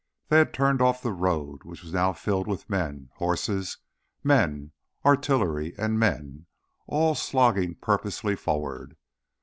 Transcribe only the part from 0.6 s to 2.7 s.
off the road, which was now filled with